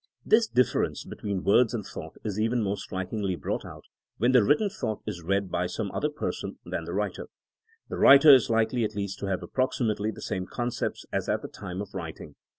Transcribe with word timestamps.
This 0.25 0.47
difference 0.47 1.03
between 1.03 1.43
words 1.43 1.75
and 1.75 1.85
thought 1.85 2.17
is 2.23 2.39
even 2.41 2.63
more 2.63 2.75
strikingly 2.75 3.35
brought 3.35 3.63
out 3.63 3.83
when 4.17 4.31
the 4.31 4.43
writ 4.43 4.57
ten 4.57 4.67
thought 4.69 5.03
is 5.05 5.21
read 5.21 5.51
by 5.51 5.67
some 5.67 5.91
other 5.91 6.09
person 6.09 6.57
than 6.65 6.85
the 6.85 6.93
writer. 6.95 7.27
The 7.87 7.97
writer 7.99 8.33
is 8.33 8.49
likely 8.49 8.83
at 8.83 8.95
least 8.95 9.19
to 9.19 9.27
have 9.27 9.43
approximately 9.43 10.09
the 10.09 10.19
same 10.23 10.47
concepts 10.47 11.05
as 11.13 11.29
at 11.29 11.43
the 11.43 11.47
time 11.47 11.83
of 11.83 11.93
writing. 11.93 12.33